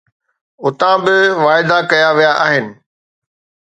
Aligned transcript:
اتان 0.63 0.97
به 1.05 1.15
واعدا 1.43 1.77
ڪيا 1.91 2.09
ويا 2.17 2.31
آهن. 2.45 2.65